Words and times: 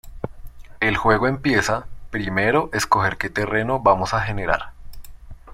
El 0.79 0.97
juego 0.97 1.27
empieza, 1.27 1.85
primero 2.09 2.71
escoger 2.73 3.17
que 3.17 3.29
terreno 3.29 3.79
vamos 3.81 4.15
a 4.15 4.21
generar. 4.21 4.71